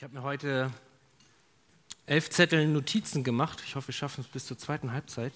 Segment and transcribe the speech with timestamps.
[0.00, 0.70] Ich habe mir heute
[2.06, 3.62] elf Zettel Notizen gemacht.
[3.66, 5.34] Ich hoffe, wir schaffen es bis zur zweiten Halbzeit.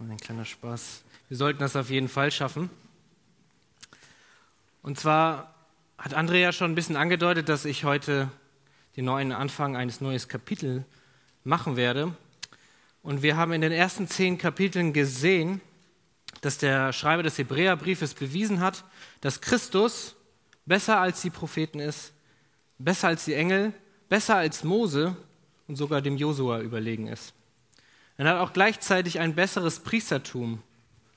[0.00, 1.04] Und ein kleiner Spaß.
[1.28, 2.70] Wir sollten das auf jeden Fall schaffen.
[4.82, 5.54] Und zwar
[5.96, 8.32] hat Andrea schon ein bisschen angedeutet, dass ich heute
[8.96, 10.82] den neuen Anfang eines neuen Kapitels
[11.44, 12.16] machen werde.
[13.04, 15.60] Und wir haben in den ersten zehn Kapiteln gesehen,
[16.40, 18.82] dass der Schreiber des Hebräerbriefes bewiesen hat,
[19.20, 20.16] dass Christus
[20.66, 22.12] besser als die Propheten ist,
[22.84, 23.72] besser als die Engel,
[24.08, 25.16] besser als Mose
[25.68, 27.34] und sogar dem Josua überlegen ist.
[28.16, 30.62] Er hat auch gleichzeitig ein besseres Priestertum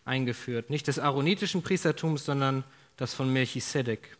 [0.05, 2.63] eingeführt, nicht des aaronitischen Priestertums, sondern
[2.97, 4.17] das von Melchisedek.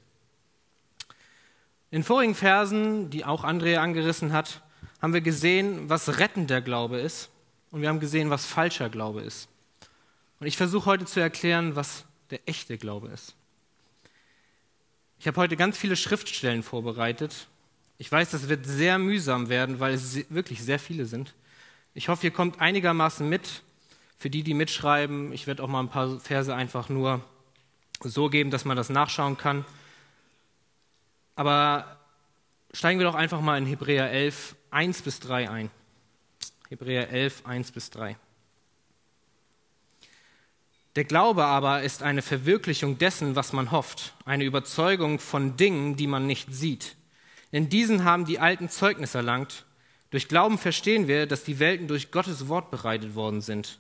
[1.92, 4.62] In vorigen Versen, die auch Andrea angerissen hat,
[5.02, 7.30] haben wir gesehen, was rettender Glaube ist
[7.72, 9.48] und wir haben gesehen, was falscher Glaube ist.
[10.40, 13.36] Und ich versuche heute zu erklären, was der echte Glaube ist.
[15.20, 17.48] Ich habe heute ganz viele Schriftstellen vorbereitet.
[17.98, 21.34] Ich weiß, das wird sehr mühsam werden, weil es wirklich sehr viele sind.
[21.94, 23.64] Ich hoffe, ihr kommt einigermaßen mit.
[24.18, 27.24] Für die, die mitschreiben, ich werde auch mal ein paar Verse einfach nur
[28.02, 29.66] so geben, dass man das nachschauen kann.
[31.36, 32.00] Aber
[32.74, 35.72] steigen wir doch einfach mal in Hebräer 11, 1 bis 3 ein.
[36.70, 38.18] Hebräer 11, 1 bis 3.
[40.96, 46.08] Der Glaube aber ist eine Verwirklichung dessen, was man hofft, eine Überzeugung von Dingen, die
[46.08, 46.96] man nicht sieht.
[47.52, 49.66] In diesen haben die Alten Zeugnis erlangt.
[50.10, 53.80] Durch Glauben verstehen wir, dass die Welten durch Gottes Wort bereitet worden sind,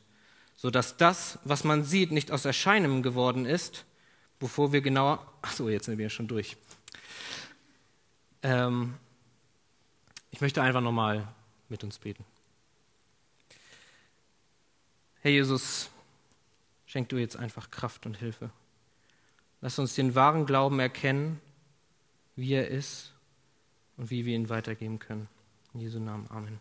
[0.57, 3.85] so dass das, was man sieht, nicht aus Erscheinen geworden ist,
[4.39, 5.25] bevor wir genauer.
[5.41, 6.57] Ach so, jetzt sind wir schon durch.
[8.43, 8.95] Ähm,
[10.31, 11.25] ich möchte einfach nochmal
[11.69, 12.25] mit uns beten.
[15.21, 15.89] Herr Jesus,
[16.95, 18.51] Schenk du jetzt einfach Kraft und Hilfe.
[19.59, 21.41] Lass uns den wahren Glauben erkennen,
[22.37, 23.11] wie er ist
[23.97, 25.27] und wie wir ihn weitergeben können.
[25.73, 26.25] In Jesu Namen.
[26.29, 26.57] Amen.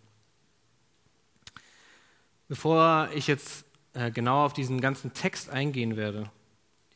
[2.49, 6.29] Bevor ich jetzt äh, genau auf diesen ganzen Text eingehen werde,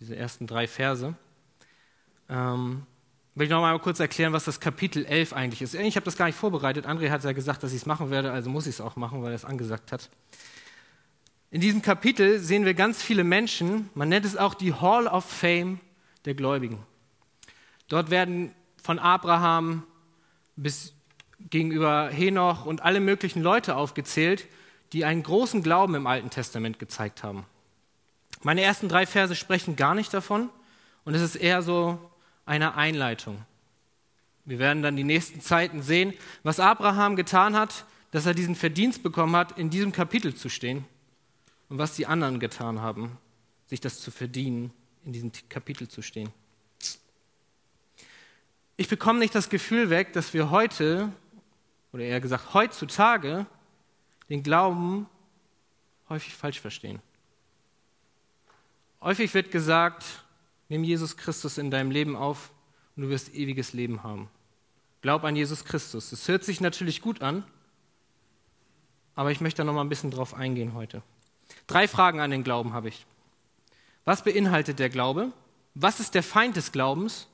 [0.01, 1.15] diese ersten drei Verse,
[2.29, 2.87] ähm,
[3.37, 5.75] will ich noch mal kurz erklären, was das Kapitel 11 eigentlich ist.
[5.75, 6.87] Ich habe das gar nicht vorbereitet.
[6.87, 9.23] André hat ja gesagt, dass ich es machen werde, also muss ich es auch machen,
[9.23, 10.11] weil er es angesagt hat.
[11.51, 15.25] In diesem Kapitel sehen wir ganz viele Menschen, man nennt es auch die Hall of
[15.25, 15.81] Fame
[16.27, 16.85] der Gläubigen.
[17.89, 19.83] Dort werden von Abraham
[20.57, 20.93] bis
[21.41, 24.47] gegenüber Henoch und alle möglichen Leute aufgezählt,
[24.93, 27.47] die einen großen Glauben im Alten Testament gezeigt haben.
[28.43, 30.51] Meine ersten drei Verse sprechen gar nicht davon
[31.05, 31.99] und es ist eher so
[32.45, 33.43] eine Einleitung.
[34.45, 39.03] Wir werden dann die nächsten Zeiten sehen, was Abraham getan hat, dass er diesen Verdienst
[39.03, 40.85] bekommen hat, in diesem Kapitel zu stehen
[41.69, 43.19] und was die anderen getan haben,
[43.67, 44.73] sich das zu verdienen,
[45.05, 46.31] in diesem Kapitel zu stehen.
[48.77, 51.13] Ich bekomme nicht das Gefühl weg, dass wir heute,
[51.93, 53.47] oder eher gesagt heutzutage,
[54.29, 55.07] den Glauben
[56.09, 57.01] häufig falsch verstehen.
[59.01, 60.05] Häufig wird gesagt,
[60.69, 62.51] nimm Jesus Christus in deinem Leben auf
[62.97, 64.29] und du wirst ewiges Leben haben.
[65.03, 66.11] Glaub an Jesus Christus.
[66.11, 67.45] Das hört sich natürlich gut an,
[69.15, 71.03] aber ich möchte da noch mal ein bisschen drauf eingehen heute.
[71.69, 73.07] Drei Fragen an den Glauben habe ich.
[74.05, 75.31] Was beinhaltet der Glaube?
[75.75, 77.29] Was ist der Feind des Glaubens?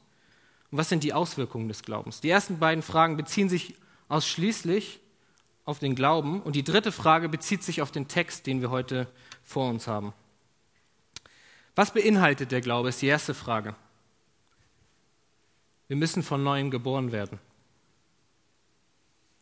[0.70, 2.20] Und was sind die Auswirkungen des Glaubens?
[2.20, 3.76] Die ersten beiden Fragen beziehen sich
[4.08, 5.00] ausschließlich
[5.64, 9.06] auf den Glauben und die dritte Frage bezieht sich auf den Text, den wir heute
[9.44, 10.12] vor uns haben.
[11.76, 13.76] Was beinhaltet der Glaube, ist die erste Frage.
[15.86, 17.38] Wir müssen von neuem geboren werden.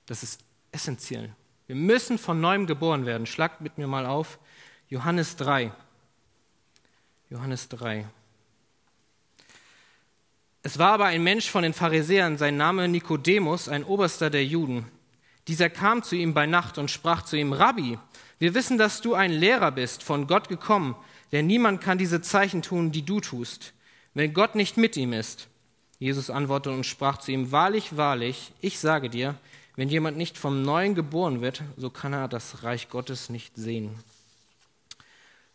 [0.04, 1.34] Das ist essentiell.
[1.66, 3.26] Wir müssen von neuem geboren werden.
[3.26, 4.38] Schlagt mit mir mal auf
[4.92, 5.72] Johannes 3.
[7.30, 8.04] Johannes 3.
[10.62, 14.84] Es war aber ein Mensch von den Pharisäern, sein Name Nikodemus, ein Oberster der Juden.
[15.48, 17.98] Dieser kam zu ihm bei Nacht und sprach zu ihm, Rabbi,
[18.38, 20.94] wir wissen, dass du ein Lehrer bist, von Gott gekommen,
[21.32, 23.72] denn niemand kann diese Zeichen tun, die du tust,
[24.12, 25.48] wenn Gott nicht mit ihm ist.
[26.00, 29.36] Jesus antwortete und sprach zu ihm, Wahrlich, wahrlich, ich sage dir,
[29.74, 33.98] wenn jemand nicht vom Neuen geboren wird, so kann er das Reich Gottes nicht sehen.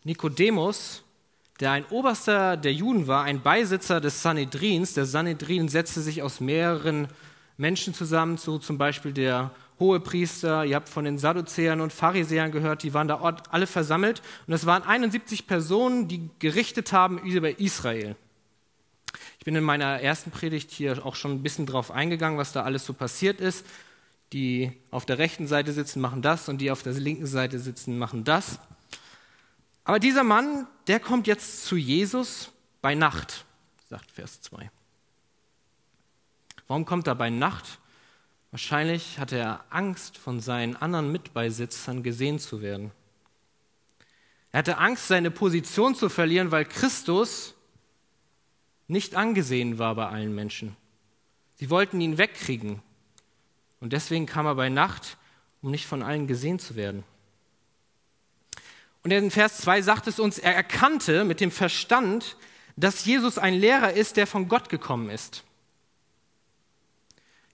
[0.08, 1.04] Nikodemus,
[1.60, 4.94] der ein Oberster der Juden war, ein Beisitzer des Sanhedrins.
[4.94, 7.10] Der Sanhedrin setzte sich aus mehreren
[7.58, 9.52] Menschen zusammen, so zum Beispiel der
[9.82, 10.64] Hohepriester.
[10.64, 13.18] Ihr habt von den Sadduzäern und Pharisäern gehört, die waren da
[13.50, 14.22] alle versammelt.
[14.48, 18.16] Und es waren 71 Personen, die gerichtet haben über Israel.
[19.40, 22.64] Ich bin in meiner ersten Predigt hier auch schon ein bisschen drauf eingegangen, was da
[22.64, 23.66] alles so passiert ist.
[24.32, 27.98] Die auf der rechten Seite sitzen, machen das und die auf der linken Seite sitzen,
[27.98, 28.60] machen das.
[29.88, 32.52] Aber dieser Mann, der kommt jetzt zu Jesus
[32.82, 33.46] bei Nacht,
[33.88, 34.70] sagt Vers 2.
[36.68, 37.80] Warum kommt er bei Nacht?
[38.52, 42.92] Wahrscheinlich hatte er Angst, von seinen anderen Mitbeisitzern gesehen zu werden.
[44.52, 47.56] Er hatte Angst, seine Position zu verlieren, weil Christus
[48.90, 50.76] nicht angesehen war bei allen Menschen.
[51.56, 52.82] Sie wollten ihn wegkriegen.
[53.80, 55.16] Und deswegen kam er bei Nacht,
[55.62, 57.06] um nicht von allen gesehen zu werden.
[59.08, 62.36] Und in Vers 2 sagt es uns, er erkannte mit dem Verstand,
[62.76, 65.46] dass Jesus ein Lehrer ist, der von Gott gekommen ist.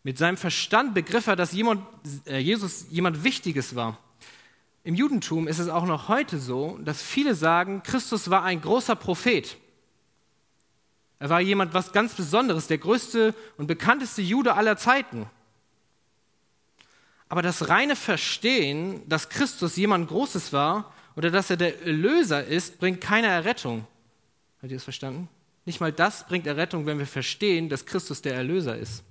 [0.01, 1.85] Mit seinem Verstand begriff er, dass jemand,
[2.25, 3.99] äh, Jesus jemand Wichtiges war.
[4.83, 8.95] Im Judentum ist es auch noch heute so, dass viele sagen, Christus war ein großer
[8.95, 9.55] Prophet.
[11.19, 15.29] Er war jemand was ganz Besonderes, der größte und bekannteste Jude aller Zeiten.
[17.29, 22.79] Aber das reine Verstehen, dass Christus jemand Großes war, oder dass er der Erlöser ist,
[22.79, 23.85] bringt keine Errettung.
[24.61, 25.29] Habt ihr das verstanden?
[25.65, 29.03] Nicht mal das bringt Errettung, wenn wir verstehen, dass Christus der Erlöser ist.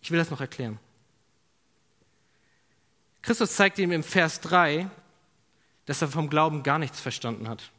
[0.00, 0.78] Ich will das noch erklären.
[3.22, 4.88] Christus zeigt ihm im Vers 3,
[5.84, 7.70] dass er vom Glauben gar nichts verstanden hat.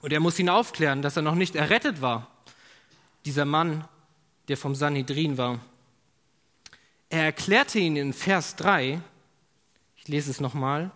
[0.00, 2.28] Und er muss ihn aufklären, dass er noch nicht errettet war,
[3.24, 3.88] dieser Mann,
[4.48, 5.60] der vom Sanhedrin war.
[7.08, 9.00] Er erklärte ihn in Vers 3,
[9.96, 10.90] ich lese es nochmal,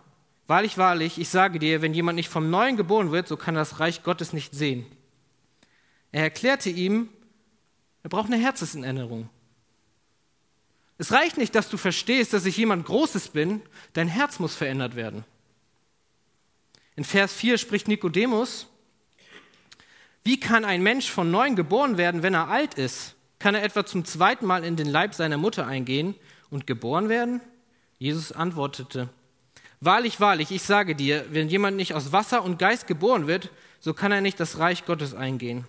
[0.47, 3.81] Wahrlich, wahrlich, ich sage dir, wenn jemand nicht vom Neuen geboren wird, so kann das
[3.81, 4.85] Reich Gottes nicht sehen.
[6.13, 7.09] Er erklärte ihm,
[8.03, 9.29] er braucht eine Herzenserinnerung.
[10.97, 13.61] Es reicht nicht, dass du verstehst, dass ich jemand Großes bin,
[13.93, 15.25] dein Herz muss verändert werden.
[16.95, 18.67] In Vers 4 spricht Nikodemus,
[20.23, 23.15] wie kann ein Mensch von neuem geboren werden, wenn er alt ist?
[23.39, 26.15] Kann er etwa zum zweiten Mal in den Leib seiner Mutter eingehen
[26.49, 27.41] und geboren werden?
[27.99, 29.09] Jesus antwortete,
[29.79, 33.93] Wahrlich, wahrlich, ich sage dir, wenn jemand nicht aus Wasser und Geist geboren wird, so
[33.93, 35.65] kann er nicht das Reich Gottes eingehen.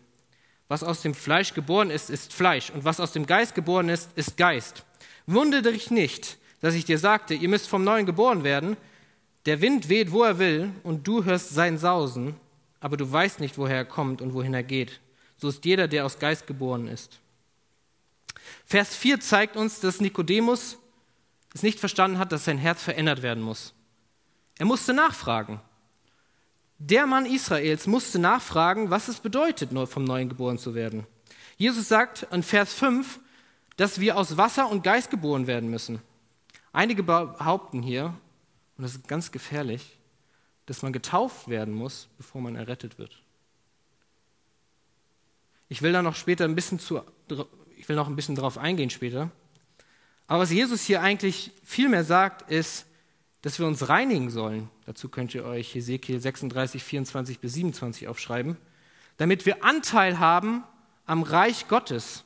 [0.68, 4.10] Was aus dem Fleisch geboren ist, ist Fleisch, und was aus dem Geist geboren ist,
[4.16, 4.84] ist Geist.
[5.26, 8.76] Wundere dich nicht, dass ich dir sagte, ihr müsst vom Neuen geboren werden.
[9.46, 12.34] Der Wind weht, wo er will, und du hörst sein Sausen,
[12.80, 15.00] aber du weißt nicht, woher er kommt und wohin er geht.
[15.36, 17.20] So ist jeder, der aus Geist geboren ist.
[18.66, 20.78] Vers 4 zeigt uns, dass Nikodemus
[21.54, 23.74] es nicht verstanden hat, dass sein Herz verändert werden muss.
[24.58, 25.60] Er musste nachfragen.
[26.78, 31.06] Der Mann Israels musste nachfragen, was es bedeutet, vom Neuen geboren zu werden.
[31.56, 33.18] Jesus sagt in Vers 5,
[33.76, 36.00] dass wir aus Wasser und Geist geboren werden müssen.
[36.72, 38.14] Einige behaupten hier,
[38.76, 39.98] und das ist ganz gefährlich,
[40.66, 43.22] dass man getauft werden muss, bevor man errettet wird.
[45.68, 47.00] Ich will da noch später ein bisschen zu,
[47.76, 49.30] ich will noch ein bisschen darauf eingehen später.
[50.26, 52.86] Aber was Jesus hier eigentlich viel mehr sagt, ist,
[53.42, 54.68] dass wir uns reinigen sollen.
[54.86, 58.56] Dazu könnt ihr euch Hesekiel 36, 24 bis 27 aufschreiben,
[59.16, 60.64] damit wir Anteil haben
[61.06, 62.24] am Reich Gottes.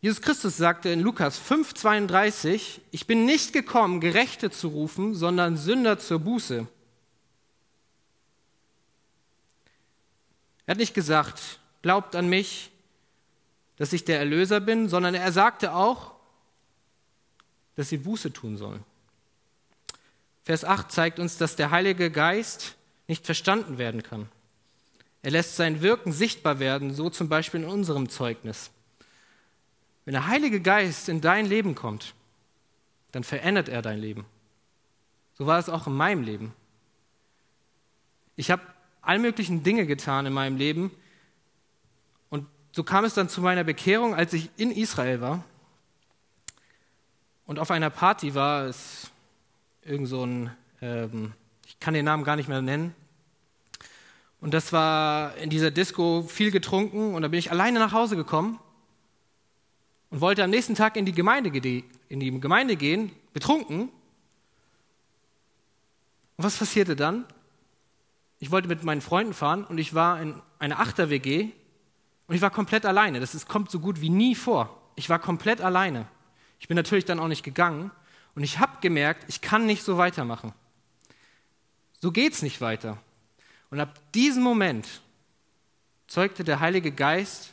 [0.00, 5.56] Jesus Christus sagte in Lukas 5, 32, ich bin nicht gekommen, Gerechte zu rufen, sondern
[5.56, 6.68] Sünder zur Buße.
[10.66, 12.70] Er hat nicht gesagt, glaubt an mich,
[13.76, 16.12] dass ich der Erlöser bin, sondern er sagte auch,
[17.74, 18.84] dass sie Buße tun sollen.
[20.48, 24.30] Vers 8 zeigt uns, dass der Heilige Geist nicht verstanden werden kann.
[25.20, 28.70] Er lässt sein Wirken sichtbar werden, so zum Beispiel in unserem Zeugnis.
[30.06, 32.14] Wenn der Heilige Geist in dein Leben kommt,
[33.12, 34.24] dann verändert er dein Leben.
[35.34, 36.54] So war es auch in meinem Leben.
[38.34, 38.62] Ich habe
[39.02, 40.90] all möglichen Dinge getan in meinem Leben
[42.30, 45.44] und so kam es dann zu meiner Bekehrung, als ich in Israel war
[47.44, 48.64] und auf einer Party war.
[48.64, 49.10] Es
[49.88, 50.50] irgend so ein,
[50.82, 51.32] ähm,
[51.66, 52.94] ich kann den Namen gar nicht mehr nennen.
[54.40, 58.14] Und das war in dieser Disco viel getrunken und da bin ich alleine nach Hause
[58.14, 58.60] gekommen
[60.10, 61.50] und wollte am nächsten Tag in die Gemeinde,
[62.08, 63.88] in die Gemeinde gehen, betrunken.
[66.36, 67.24] Und was passierte dann?
[68.38, 71.50] Ich wollte mit meinen Freunden fahren und ich war in einer Achter-WG
[72.28, 73.18] und ich war komplett alleine.
[73.18, 74.80] Das ist, kommt so gut wie nie vor.
[74.94, 76.06] Ich war komplett alleine.
[76.60, 77.90] Ich bin natürlich dann auch nicht gegangen,
[78.38, 80.52] und ich habe gemerkt, ich kann nicht so weitermachen.
[82.00, 83.02] So geht es nicht weiter.
[83.68, 84.86] Und ab diesem Moment
[86.06, 87.52] zeugte der Heilige Geist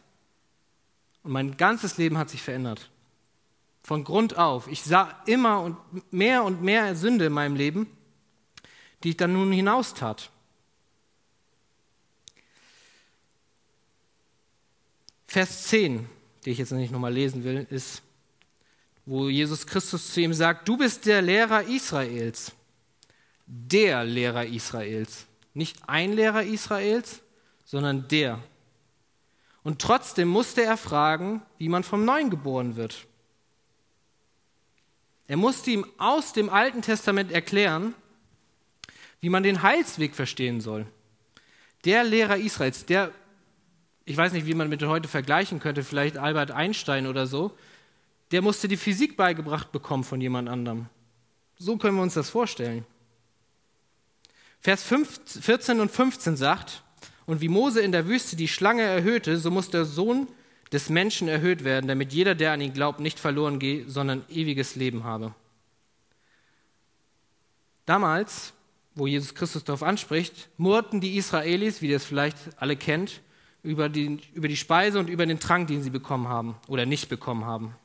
[1.23, 2.91] und mein ganzes Leben hat sich verändert.
[3.81, 4.67] Von Grund auf.
[4.67, 7.87] Ich sah immer und mehr und mehr Sünde in meinem Leben,
[9.03, 10.29] die ich dann nun hinaus tat.
[15.25, 16.07] Vers 10,
[16.45, 18.03] den ich jetzt nicht nochmal lesen will, ist,
[19.05, 22.51] wo Jesus Christus zu ihm sagt, du bist der Lehrer Israels.
[23.45, 25.25] Der Lehrer Israels.
[25.53, 27.21] Nicht ein Lehrer Israels,
[27.63, 28.39] sondern der.
[29.63, 33.05] Und trotzdem musste er fragen, wie man vom Neuen geboren wird.
[35.27, 37.95] Er musste ihm aus dem Alten Testament erklären,
[39.21, 40.85] wie man den Heilsweg verstehen soll.
[41.83, 43.11] Der Lehrer Israels, der,
[44.05, 47.55] ich weiß nicht, wie man mit heute vergleichen könnte, vielleicht Albert Einstein oder so,
[48.31, 50.87] der musste die Physik beigebracht bekommen von jemand anderem.
[51.57, 52.85] So können wir uns das vorstellen.
[54.59, 56.83] Vers 14 und 15 sagt,
[57.25, 60.27] und wie Mose in der Wüste die Schlange erhöhte, so muss der Sohn
[60.71, 64.75] des Menschen erhöht werden, damit jeder, der an ihn glaubt, nicht verloren gehe, sondern ewiges
[64.75, 65.33] Leben habe.
[67.85, 68.53] Damals,
[68.95, 73.21] wo Jesus Christus darauf anspricht, murrten die Israelis, wie ihr es vielleicht alle kennt,
[73.61, 77.09] über die, über die Speise und über den Trank, den sie bekommen haben oder nicht
[77.09, 77.75] bekommen haben.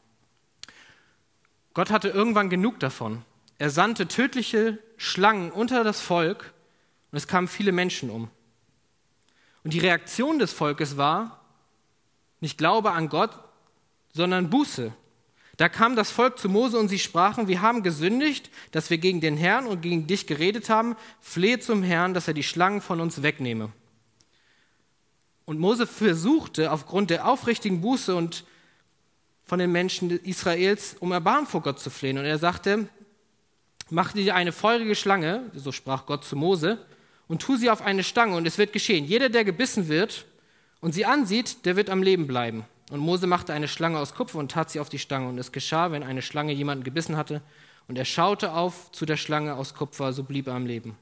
[1.74, 3.22] Gott hatte irgendwann genug davon.
[3.58, 6.52] Er sandte tödliche Schlangen unter das Volk
[7.12, 8.30] und es kamen viele Menschen um.
[9.62, 11.40] Und die Reaktion des Volkes war
[12.40, 13.38] nicht Glaube an Gott,
[14.12, 14.92] sondern Buße.
[15.58, 19.20] Da kam das Volk zu Mose und sie sprachen, wir haben gesündigt, dass wir gegen
[19.20, 22.98] den Herrn und gegen dich geredet haben, flehe zum Herrn, dass er die Schlangen von
[22.98, 23.70] uns wegnehme.
[25.44, 28.44] Und Mose versuchte aufgrund der aufrichtigen Buße und
[29.50, 32.18] von den Menschen Israels um Erbarmen vor Gott zu flehen.
[32.18, 32.88] Und er sagte,
[33.90, 36.78] mach dir eine feurige Schlange, so sprach Gott zu Mose,
[37.26, 39.06] und tu sie auf eine Stange und es wird geschehen.
[39.06, 40.24] Jeder, der gebissen wird
[40.80, 42.64] und sie ansieht, der wird am Leben bleiben.
[42.92, 45.28] Und Mose machte eine Schlange aus Kupfer und tat sie auf die Stange.
[45.28, 47.42] Und es geschah, wenn eine Schlange jemanden gebissen hatte
[47.88, 50.96] und er schaute auf zu der Schlange aus Kupfer, so blieb er am Leben.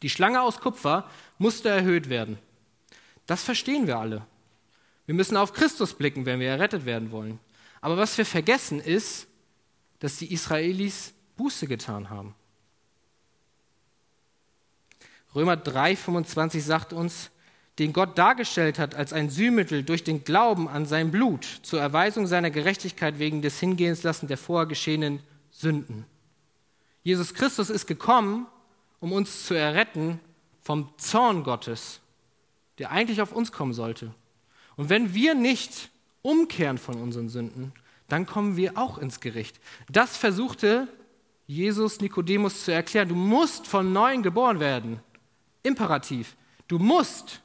[0.00, 2.38] Die Schlange aus Kupfer musste erhöht werden.
[3.26, 4.22] Das verstehen wir alle.
[5.04, 7.38] Wir müssen auf Christus blicken, wenn wir errettet werden wollen.
[7.80, 9.26] Aber was wir vergessen ist,
[10.00, 12.34] dass die Israelis Buße getan haben.
[15.34, 17.30] Römer 3,25 sagt uns,
[17.78, 22.26] den Gott dargestellt hat als ein Sühmittel durch den Glauben an sein Blut zur Erweisung
[22.26, 25.20] seiner Gerechtigkeit wegen des Hingehenslassen der vorher geschehenen
[25.50, 26.04] Sünden.
[27.02, 28.46] Jesus Christus ist gekommen,
[28.98, 30.20] um uns zu erretten
[30.60, 32.00] vom Zorn Gottes,
[32.78, 34.14] der eigentlich auf uns kommen sollte.
[34.76, 35.89] Und wenn wir nicht
[36.22, 37.72] umkehren von unseren Sünden,
[38.08, 39.60] dann kommen wir auch ins Gericht.
[39.88, 40.88] Das versuchte
[41.46, 43.08] Jesus Nikodemus zu erklären.
[43.08, 45.00] Du musst von neuem geboren werden.
[45.62, 46.36] Imperativ.
[46.68, 47.40] Du musst.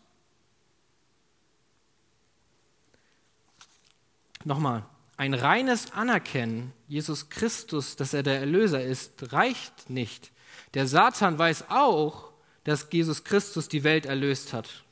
[4.43, 4.85] Nochmal,
[5.17, 10.31] ein reines Anerkennen, Jesus Christus, dass er der Erlöser ist, reicht nicht.
[10.75, 12.31] Der Satan weiß auch,
[12.63, 14.83] dass Jesus Christus die Welt erlöst hat.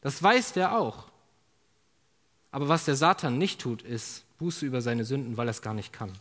[0.00, 1.11] Das weiß der auch.
[2.52, 5.74] Aber was der Satan nicht tut, ist Buße über seine Sünden, weil er es gar
[5.74, 6.12] nicht kann.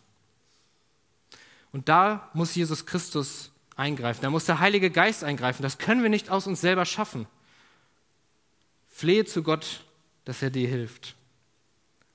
[1.71, 4.21] Und da muss Jesus Christus eingreifen.
[4.21, 5.61] Da muss der Heilige Geist eingreifen.
[5.61, 7.27] Das können wir nicht aus uns selber schaffen.
[8.89, 9.83] Flehe zu Gott,
[10.25, 11.15] dass er dir hilft.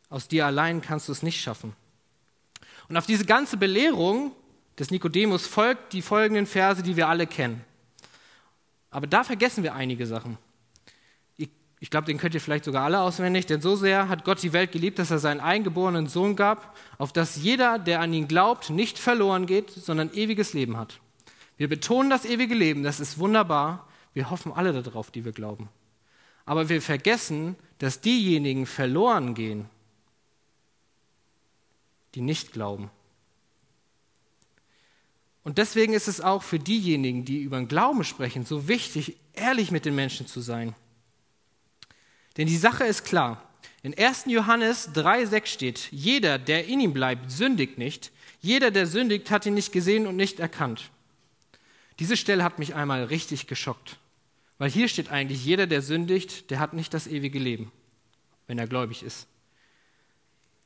[0.08, 1.74] Aus dir allein kannst du es nicht schaffen.
[2.88, 4.32] Und auf diese ganze Belehrung
[4.78, 7.64] des Nikodemus folgt die folgenden Verse, die wir alle kennen.
[8.90, 10.38] Aber da vergessen wir einige Sachen.
[11.78, 14.54] Ich, glaube, den könnt ihr vielleicht sogar alle auswendig, denn so sehr hat Gott die
[14.54, 18.70] Welt geliebt, dass er seinen eingeborenen Sohn gab, auf dass jeder, der an ihn glaubt,
[18.70, 21.00] nicht verloren geht, sondern ewiges Leben hat.
[21.58, 23.86] Wir betonen das ewige Leben, das ist wunderbar.
[24.14, 25.68] Wir hoffen alle darauf, die wir glauben.
[26.46, 29.68] Aber wir vergessen, dass diejenigen verloren gehen,
[32.14, 32.90] die nicht glauben.
[35.44, 39.70] Und deswegen ist es auch für diejenigen, die über den Glauben sprechen, so wichtig, ehrlich
[39.70, 40.74] mit den Menschen zu sein.
[42.36, 43.42] Denn die Sache ist klar.
[43.82, 44.24] In 1.
[44.26, 48.10] Johannes 3,6 steht: Jeder, der in ihm bleibt, sündigt nicht.
[48.40, 50.90] Jeder, der sündigt, hat ihn nicht gesehen und nicht erkannt.
[51.98, 53.96] Diese Stelle hat mich einmal richtig geschockt,
[54.58, 57.72] weil hier steht eigentlich, jeder, der sündigt, der hat nicht das ewige Leben,
[58.46, 59.26] wenn er gläubig ist.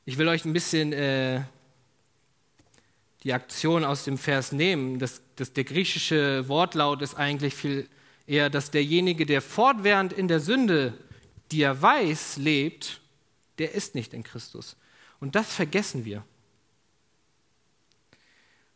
[0.05, 1.41] Ich will euch ein bisschen äh,
[3.23, 4.99] die Aktion aus dem Vers nehmen.
[4.99, 7.87] Das, das, der griechische Wortlaut ist eigentlich viel
[8.27, 10.93] eher, dass derjenige, der fortwährend in der Sünde,
[11.51, 13.01] die er weiß, lebt,
[13.59, 14.75] der ist nicht in Christus.
[15.19, 16.23] Und das vergessen wir.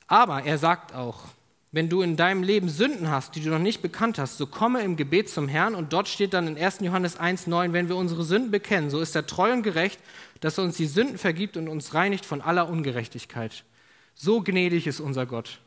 [0.07, 1.23] Aber er sagt auch,
[1.71, 4.81] wenn du in deinem Leben Sünden hast, die du noch nicht bekannt hast, so komme
[4.81, 6.79] im Gebet zum Herrn und dort steht dann in 1.
[6.81, 9.99] Johannes 1,9, wenn wir unsere Sünden bekennen, so ist er treu und gerecht,
[10.39, 13.65] dass er uns die Sünden vergibt und uns reinigt von aller Ungerechtigkeit.
[14.13, 15.59] So gnädig ist unser Gott,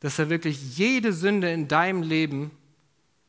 [0.00, 2.50] dass er wirklich jede Sünde in deinem Leben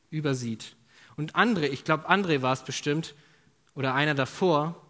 [0.09, 0.76] übersieht.
[1.17, 3.15] Und André, ich glaube, André war es bestimmt,
[3.75, 4.81] oder einer davor,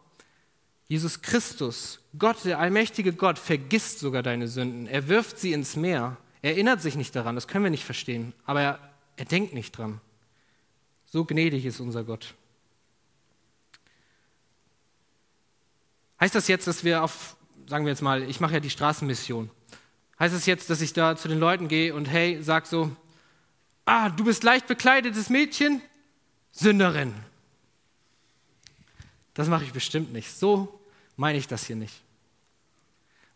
[0.88, 4.88] Jesus Christus, Gott, der allmächtige Gott, vergisst sogar deine Sünden.
[4.88, 6.18] Er wirft sie ins Meer.
[6.42, 8.80] Er erinnert sich nicht daran, das können wir nicht verstehen, aber er,
[9.18, 10.00] er denkt nicht dran.
[11.06, 12.36] So gnädig ist unser Gott.
[16.20, 17.36] Heißt das jetzt, dass wir auf,
[17.68, 19.50] sagen wir jetzt mal, ich mache ja die Straßenmission.
[20.20, 22.96] Heißt das jetzt, dass ich da zu den Leuten gehe und hey, sag so,
[23.86, 25.82] ah, du bist leicht bekleidetes Mädchen,
[26.58, 27.14] Sünderin.
[29.36, 30.32] Das mache ich bestimmt nicht.
[30.34, 30.80] So
[31.16, 32.02] meine ich das hier nicht.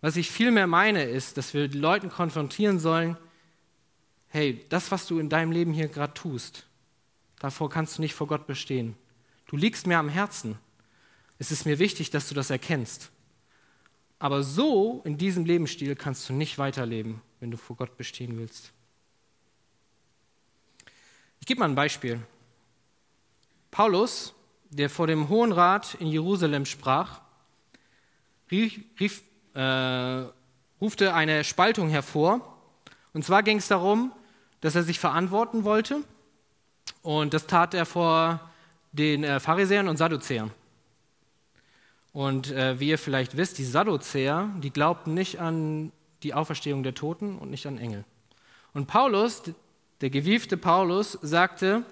[0.01, 3.15] Was ich vielmehr meine, ist, dass wir die Leute konfrontieren sollen,
[4.29, 6.65] hey, das, was du in deinem Leben hier gerade tust,
[7.37, 8.95] davor kannst du nicht vor Gott bestehen.
[9.45, 10.57] Du liegst mir am Herzen.
[11.37, 13.11] Es ist mir wichtig, dass du das erkennst.
[14.17, 18.71] Aber so in diesem Lebensstil kannst du nicht weiterleben, wenn du vor Gott bestehen willst.
[21.39, 22.19] Ich gebe mal ein Beispiel.
[23.71, 24.33] Paulus,
[24.69, 27.21] der vor dem Hohen Rat in Jerusalem sprach,
[28.51, 29.23] rief, rief
[29.53, 30.25] äh,
[30.81, 32.41] rufte eine Spaltung hervor.
[33.13, 34.11] Und zwar ging es darum,
[34.61, 36.03] dass er sich verantworten wollte.
[37.01, 38.39] Und das tat er vor
[38.91, 40.51] den äh, Pharisäern und Sadduzäern.
[42.13, 45.91] Und äh, wie ihr vielleicht wisst, die Sadduzäer, die glaubten nicht an
[46.23, 48.03] die Auferstehung der Toten und nicht an Engel.
[48.73, 49.43] Und Paulus,
[50.01, 51.83] der gewiefte Paulus, sagte,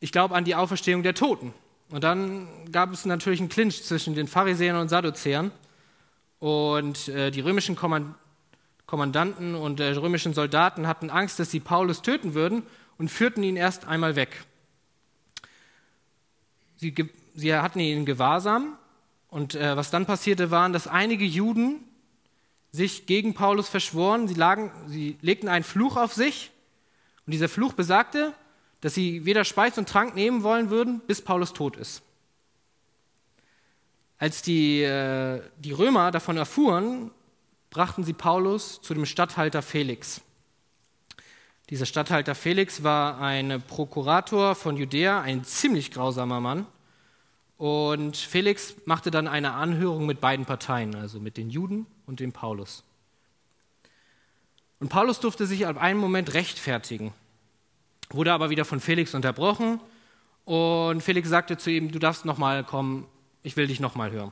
[0.00, 1.52] ich glaube an die Auferstehung der Toten.
[1.90, 5.50] Und dann gab es natürlich einen Clinch zwischen den Pharisäern und Sadduzäern.
[6.38, 7.76] Und äh, die römischen
[8.86, 12.62] Kommandanten und äh, römischen Soldaten hatten Angst, dass sie Paulus töten würden
[12.96, 14.44] und führten ihn erst einmal weg.
[16.76, 16.94] Sie,
[17.34, 18.78] sie hatten ihn Gewahrsam
[19.28, 21.84] und äh, was dann passierte, waren, dass einige Juden
[22.72, 24.28] sich gegen Paulus verschworen.
[24.28, 26.50] Sie, lagen, sie legten einen Fluch auf sich
[27.26, 28.32] und dieser Fluch besagte,
[28.80, 32.02] dass sie weder Speis und Trank nehmen wollen würden, bis Paulus tot ist.
[34.18, 37.10] Als die, äh, die Römer davon erfuhren,
[37.70, 40.20] brachten sie Paulus zu dem Statthalter Felix.
[41.70, 46.66] Dieser Statthalter Felix war ein Prokurator von Judäa, ein ziemlich grausamer Mann.
[47.56, 52.32] Und Felix machte dann eine Anhörung mit beiden Parteien, also mit den Juden und dem
[52.32, 52.82] Paulus.
[54.80, 57.12] Und Paulus durfte sich ab einem Moment rechtfertigen,
[58.10, 59.80] wurde aber wieder von Felix unterbrochen.
[60.44, 63.06] Und Felix sagte zu ihm: Du darfst noch mal kommen,
[63.42, 64.30] ich will dich nochmal hören.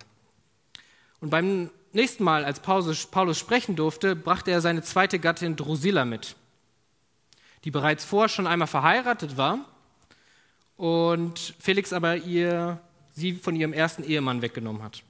[1.21, 6.37] Und beim nächsten Mal, als Paulus sprechen durfte, brachte er seine zweite Gattin Drusilla mit,
[7.65, 9.65] die bereits vorher schon einmal verheiratet war
[10.79, 12.79] und Felix aber ihr,
[13.11, 15.03] sie von ihrem ersten Ehemann weggenommen hat.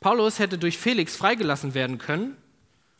[0.00, 2.36] Paulus hätte durch Felix freigelassen werden können,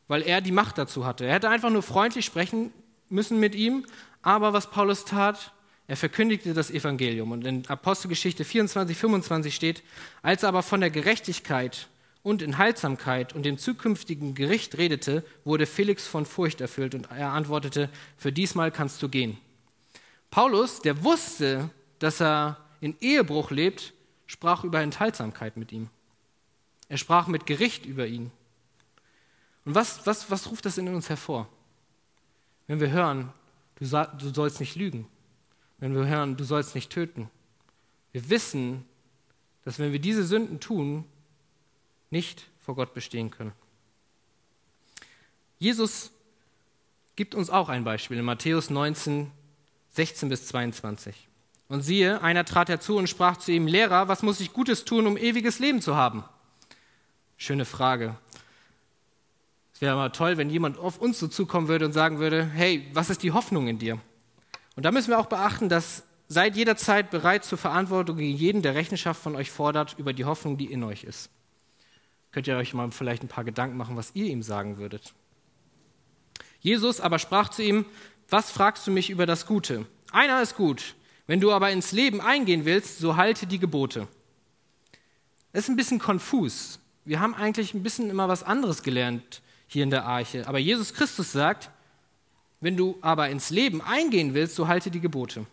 [0.06, 1.26] weil er die Macht dazu hatte.
[1.26, 2.72] Er hätte einfach nur freundlich sprechen
[3.08, 3.84] müssen mit ihm,
[4.22, 5.52] aber was Paulus tat,
[5.86, 7.32] er verkündigte das Evangelium.
[7.32, 9.82] Und in Apostelgeschichte 24, 25 steht,
[10.22, 11.88] als er aber von der Gerechtigkeit
[12.22, 17.88] und Enthaltsamkeit und dem zukünftigen Gericht redete, wurde Felix von Furcht erfüllt und er antwortete,
[18.18, 19.38] für diesmal kannst du gehen.
[20.30, 23.94] Paulus, der wusste, dass er in Ehebruch lebt,
[24.26, 25.88] sprach über Enthaltsamkeit mit ihm.
[26.88, 28.30] Er sprach mit Gericht über ihn.
[29.64, 31.48] Und was, was, was ruft das in uns hervor?
[32.66, 33.32] Wenn wir hören,
[33.78, 33.86] du,
[34.18, 35.06] du sollst nicht lügen,
[35.78, 37.30] wenn wir hören, du sollst nicht töten.
[38.12, 38.84] Wir wissen,
[39.64, 41.04] dass wenn wir diese Sünden tun,
[42.10, 43.52] nicht vor Gott bestehen können.
[45.58, 46.10] Jesus
[47.16, 49.30] gibt uns auch ein Beispiel in Matthäus 19,
[49.90, 51.28] 16 bis 22.
[51.68, 55.06] Und siehe, einer trat herzu und sprach zu ihm, Lehrer, was muss ich Gutes tun,
[55.06, 56.24] um ewiges Leben zu haben?
[57.36, 58.16] Schöne Frage.
[59.78, 62.88] Es wäre aber toll, wenn jemand auf uns so zukommen würde und sagen würde, hey,
[62.94, 64.00] was ist die Hoffnung in dir?
[64.74, 68.74] Und da müssen wir auch beachten, dass seid jederzeit bereit zur Verantwortung gegen jeden, der
[68.74, 71.30] Rechenschaft von euch fordert über die Hoffnung, die in euch ist.
[72.32, 75.14] Könnt ihr euch mal vielleicht ein paar Gedanken machen, was ihr ihm sagen würdet.
[76.58, 77.84] Jesus aber sprach zu ihm,
[78.28, 79.86] was fragst du mich über das Gute?
[80.10, 80.96] Einer ist gut.
[81.28, 84.08] Wenn du aber ins Leben eingehen willst, so halte die Gebote.
[85.52, 86.80] Das ist ein bisschen konfus.
[87.04, 90.46] Wir haben eigentlich ein bisschen immer was anderes gelernt hier in der Arche.
[90.48, 91.70] Aber Jesus Christus sagt,
[92.60, 95.46] wenn du aber ins Leben eingehen willst, so halte die Gebote.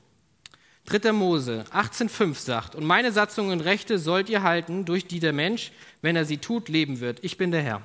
[0.85, 1.11] 3.
[1.11, 5.71] Mose 18,5 sagt, und meine Satzungen und Rechte sollt ihr halten, durch die der Mensch,
[6.01, 7.23] wenn er sie tut, leben wird.
[7.23, 7.81] Ich bin der Herr.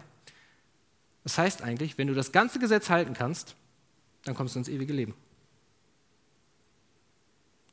[1.24, 3.56] Das heißt eigentlich, wenn du das ganze Gesetz halten kannst,
[4.24, 5.14] dann kommst du ins ewige Leben.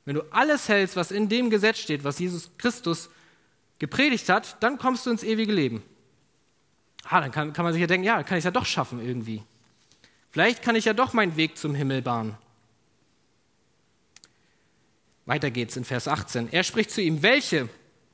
[0.06, 3.10] Wenn du alles hältst, was in dem Gesetz steht, was Jesus Christus
[3.80, 5.84] gepredigt hat, dann kommst du ins ewige Leben.
[7.04, 9.00] Ah, dann kann, kann man sich ja denken, ja, kann ich es ja doch schaffen
[9.00, 9.44] irgendwie.
[10.30, 12.38] Vielleicht kann ich ja doch meinen Weg zum Himmel bahnen.
[15.26, 16.52] Weiter geht's in Vers 18.
[16.52, 17.70] Er spricht zu ihm, welche?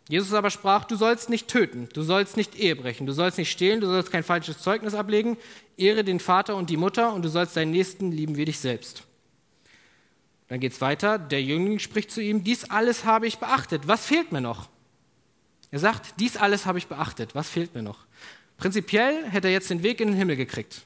[0.10, 3.52] Jesus aber sprach, du sollst nicht töten, du sollst nicht Ehe brechen, du sollst nicht
[3.52, 5.38] stehlen, du sollst kein falsches Zeugnis ablegen,
[5.78, 9.04] ehre den Vater und die Mutter und du sollst deinen Nächsten lieben wie dich selbst.
[10.50, 11.18] Dann geht's weiter.
[11.18, 13.88] Der Jüngling spricht zu ihm, dies alles habe ich beachtet.
[13.88, 14.70] Was fehlt mir noch?
[15.72, 17.34] Er sagt, dies alles habe ich beachtet.
[17.34, 18.06] Was fehlt mir noch?
[18.64, 20.86] Prinzipiell hätte er jetzt den Weg in den Himmel gekriegt.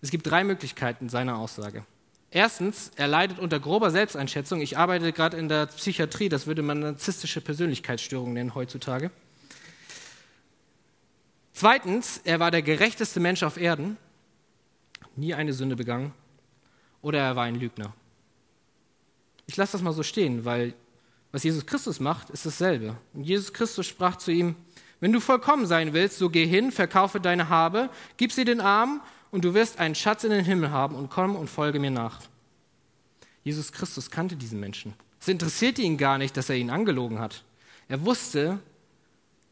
[0.00, 1.84] Es gibt drei Möglichkeiten seiner Aussage.
[2.30, 4.62] Erstens, er leidet unter grober Selbsteinschätzung.
[4.62, 9.10] Ich arbeite gerade in der Psychiatrie, das würde man narzisstische Persönlichkeitsstörung nennen heutzutage.
[11.52, 13.98] Zweitens, er war der gerechteste Mensch auf Erden,
[15.16, 16.14] nie eine Sünde begangen.
[17.02, 17.92] Oder er war ein Lügner.
[19.46, 20.72] Ich lasse das mal so stehen, weil
[21.32, 22.96] was Jesus Christus macht, ist dasselbe.
[23.12, 24.56] Und Jesus Christus sprach zu ihm,
[25.00, 29.00] wenn du vollkommen sein willst, so geh hin, verkaufe deine Habe, gib sie den Armen
[29.30, 32.20] und du wirst einen Schatz in den Himmel haben und komm und folge mir nach.
[33.42, 34.94] Jesus Christus kannte diesen Menschen.
[35.20, 37.44] Es interessierte ihn gar nicht, dass er ihn angelogen hat.
[37.88, 38.58] Er wusste,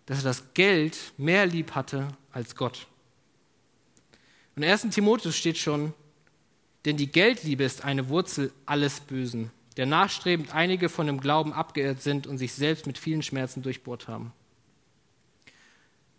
[0.06, 2.86] dass er das Geld mehr lieb hatte als Gott.
[4.54, 4.88] Und in 1.
[4.90, 5.94] Timotheus steht schon,
[6.84, 12.02] denn die Geldliebe ist eine Wurzel alles Bösen der nachstrebend einige von dem Glauben abgeirrt
[12.02, 14.32] sind und sich selbst mit vielen Schmerzen durchbohrt haben.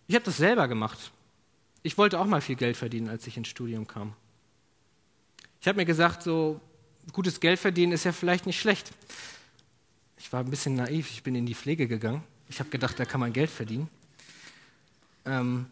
[0.09, 1.11] Ich habe das selber gemacht.
[1.83, 4.15] Ich wollte auch mal viel Geld verdienen, als ich ins Studium kam.
[5.61, 6.59] Ich habe mir gesagt, so
[7.13, 8.91] gutes Geld verdienen ist ja vielleicht nicht schlecht.
[10.17, 12.23] Ich war ein bisschen naiv, ich bin in die Pflege gegangen.
[12.47, 13.87] Ich habe gedacht, da kann man Geld verdienen.
[15.25, 15.67] Ähm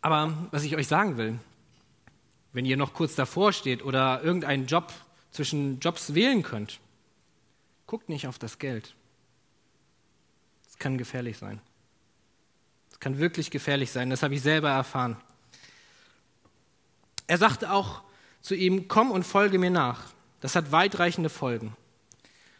[0.00, 1.38] aber was ich euch sagen will,
[2.54, 4.94] wenn ihr noch kurz davor steht oder irgendeinen Job
[5.30, 6.80] zwischen Jobs wählen könnt,
[7.86, 8.94] guckt nicht auf das Geld.
[10.70, 11.60] Es kann gefährlich sein.
[13.02, 14.10] Kann wirklich gefährlich sein.
[14.10, 15.16] Das habe ich selber erfahren.
[17.26, 18.02] Er sagte auch
[18.40, 20.04] zu ihm, komm und folge mir nach.
[20.40, 21.76] Das hat weitreichende Folgen.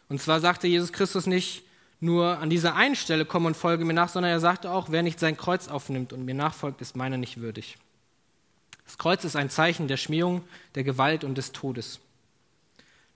[0.09, 1.63] Und zwar sagte Jesus Christus nicht
[2.01, 5.01] nur an dieser einen Stelle, komm und folge mir nach, sondern er sagte auch, wer
[5.01, 7.77] nicht sein Kreuz aufnimmt und mir nachfolgt, ist meiner nicht würdig.
[8.83, 10.43] Das Kreuz ist ein Zeichen der Schmähung,
[10.75, 12.01] der Gewalt und des Todes.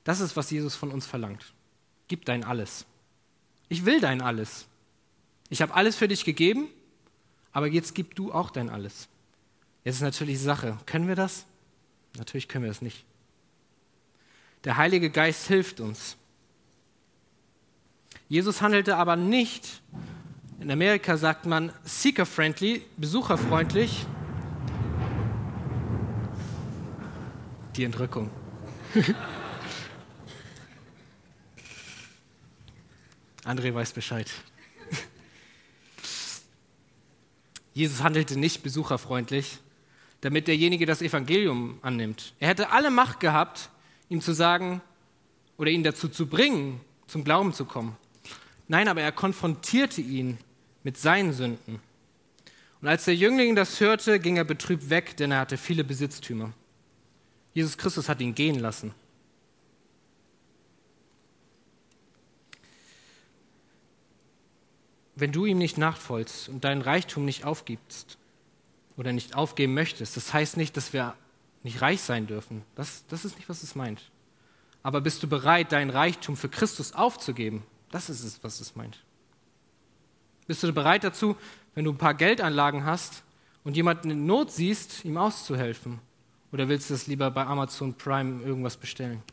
[0.06, 1.52] Das ist, was Jesus von uns verlangt.
[2.08, 2.86] Gib dein Alles.
[3.68, 4.66] Ich will dein Alles.
[5.50, 6.70] Ich habe alles für dich gegeben,
[7.58, 9.08] aber jetzt gib du auch dein Alles.
[9.84, 10.78] Jetzt ist natürlich Sache.
[10.86, 11.48] Können wir das?
[12.16, 13.04] Natürlich können wir das nicht.
[14.64, 16.18] Der Heilige Geist hilft uns.
[18.30, 19.82] Jesus handelte aber nicht,
[20.60, 24.06] in Amerika sagt man seeker-friendly, besucherfreundlich.
[27.76, 28.30] Die Entrückung.
[33.44, 34.30] André weiß Bescheid.
[37.78, 39.60] Jesus handelte nicht besucherfreundlich,
[40.22, 42.34] damit derjenige das Evangelium annimmt.
[42.40, 43.70] Er hätte alle Macht gehabt,
[44.10, 44.82] ihm zu sagen
[45.58, 47.96] oder ihn dazu zu bringen, zum Glauben zu kommen.
[48.68, 50.40] Nein, aber er konfrontierte ihn
[50.82, 51.80] mit seinen Sünden.
[52.82, 56.54] Und als der Jüngling das hörte, ging er betrübt weg, denn er hatte viele Besitztümer.
[57.54, 58.92] Jesus Christus hat ihn gehen lassen.
[65.20, 68.18] Wenn du ihm nicht nachfolgst und deinen Reichtum nicht aufgibst
[68.98, 71.16] oder nicht aufgeben möchtest, das heißt nicht, dass wir
[71.64, 72.64] nicht reich sein dürfen.
[72.76, 74.12] Das, das ist nicht, was es meint.
[74.84, 77.64] Aber bist du bereit, deinen Reichtum für Christus aufzugeben?
[77.92, 79.04] Das ist es, was es meint.
[80.46, 81.36] Bist du bereit dazu,
[81.74, 83.24] wenn du ein paar Geldanlagen hast
[83.64, 86.00] und jemanden in Not siehst, ihm auszuhelfen?
[86.52, 89.24] Oder willst du das lieber bei Amazon Prime irgendwas bestellen?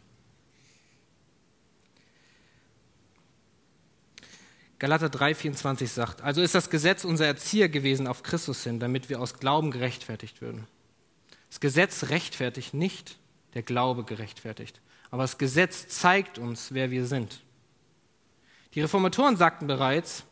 [4.84, 9.18] Galater 3,24 sagt, also ist das Gesetz unser Erzieher gewesen auf Christus hin, damit wir
[9.18, 10.66] aus Glauben gerechtfertigt würden.
[11.48, 13.16] Das Gesetz rechtfertigt nicht,
[13.54, 14.82] der Glaube gerechtfertigt.
[15.10, 17.40] Aber das Gesetz zeigt uns, wer wir sind.
[18.74, 20.24] Die Reformatoren sagten bereits,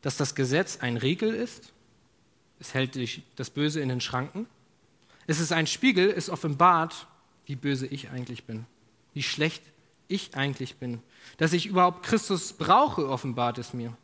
[0.00, 1.74] dass das Gesetz ein Riegel ist.
[2.60, 2.98] Es hält
[3.36, 4.46] das Böse in den Schranken.
[5.26, 7.08] Es ist ein Spiegel, es offenbart,
[7.44, 8.64] wie böse ich eigentlich bin,
[9.12, 9.62] wie schlecht
[10.10, 11.02] ich eigentlich bin.
[11.38, 13.96] Dass ich überhaupt Christus brauche, offenbart es mir.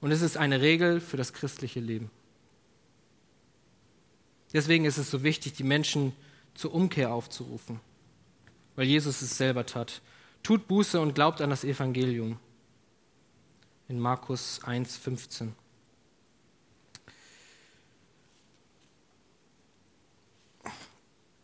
[0.00, 2.10] Und es ist eine Regel für das christliche Leben.
[4.52, 6.12] Deswegen ist es so wichtig, die Menschen
[6.54, 7.80] zur Umkehr aufzurufen,
[8.74, 10.00] weil Jesus es selber tat.
[10.42, 12.38] Tut Buße und glaubt an das Evangelium.
[13.88, 15.54] In Markus 1, 15.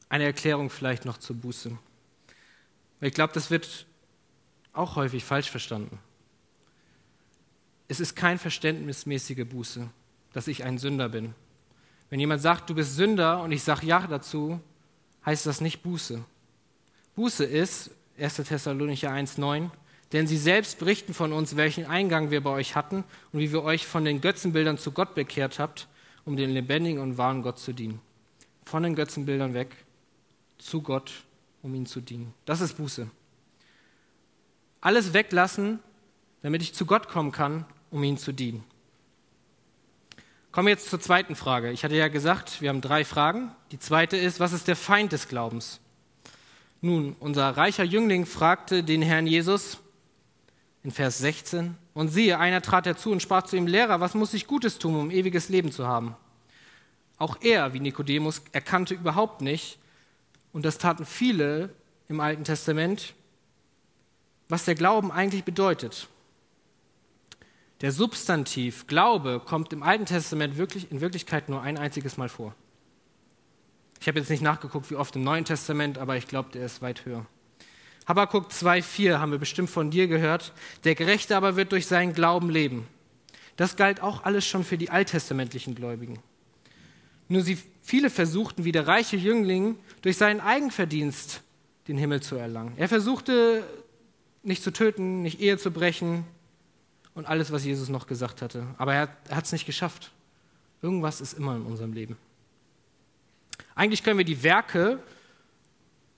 [0.08, 1.76] Eine Erklärung vielleicht noch zur Buße.
[3.02, 3.86] Ich glaube, das wird
[4.72, 5.98] auch häufig falsch verstanden.
[7.88, 9.88] Es ist kein verständnismäßige Buße,
[10.32, 11.34] dass ich ein Sünder bin.
[12.10, 14.60] Wenn jemand sagt, du bist Sünder und ich sage ja dazu,
[15.26, 16.24] heißt das nicht Buße.
[17.16, 18.36] Buße ist, 1.
[18.36, 19.70] Thessalonicher 1,9,
[20.12, 23.64] denn sie selbst berichten von uns, welchen Eingang wir bei euch hatten und wie wir
[23.64, 25.88] euch von den Götzenbildern zu Gott bekehrt habt,
[26.24, 28.00] um den lebendigen und wahren Gott zu dienen.
[28.64, 29.74] Von den Götzenbildern weg
[30.58, 31.24] zu Gott
[31.62, 32.34] um ihm zu dienen.
[32.44, 33.08] Das ist Buße.
[34.80, 35.78] alles weglassen,
[36.42, 38.64] damit ich zu Gott kommen kann, um ihm zu dienen.
[40.50, 41.70] Kommen wir jetzt zur zweiten Frage.
[41.70, 43.52] Ich hatte ja gesagt, wir haben drei Fragen.
[43.70, 45.80] Die zweite ist, was ist der Feind des Glaubens?
[46.80, 49.78] Nun, unser reicher Jüngling fragte den Herrn Jesus
[50.82, 54.34] in Vers 16, und siehe, einer trat herzu und sprach zu ihm, Lehrer, was muss
[54.34, 56.16] ich Gutes tun, um ewiges Leben zu haben?
[57.18, 59.78] Auch er, wie Nikodemus, erkannte überhaupt nicht,
[60.52, 61.70] und das taten viele
[62.08, 63.14] im Alten Testament,
[64.48, 66.08] was der Glauben eigentlich bedeutet.
[67.80, 72.54] Der Substantiv Glaube kommt im Alten Testament wirklich, in Wirklichkeit nur ein einziges Mal vor.
[74.00, 76.82] Ich habe jetzt nicht nachgeguckt, wie oft im Neuen Testament, aber ich glaube, der ist
[76.82, 77.26] weit höher.
[78.06, 80.52] Habakkuk 2,4 haben wir bestimmt von dir gehört.
[80.84, 82.86] Der Gerechte aber wird durch seinen Glauben leben.
[83.56, 86.18] Das galt auch alles schon für die alttestamentlichen Gläubigen.
[87.28, 91.42] Nur sie, viele versuchten, wie der reiche Jüngling, durch seinen Eigenverdienst
[91.88, 92.74] den Himmel zu erlangen.
[92.76, 93.64] Er versuchte,
[94.42, 96.24] nicht zu töten, nicht Ehe zu brechen
[97.14, 98.66] und alles, was Jesus noch gesagt hatte.
[98.78, 100.12] Aber er, hat es nicht geschafft.
[100.80, 102.16] Irgendwas ist immer in unserem Leben.
[103.74, 104.98] Eigentlich können wir die Werke,